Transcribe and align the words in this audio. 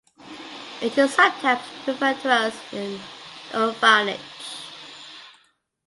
It 0.81 0.97
is 0.97 1.13
sometimes 1.13 1.61
referred 1.85 2.19
to 2.21 2.29
as 2.31 2.55
an 2.73 2.99
orphanage. 3.53 4.17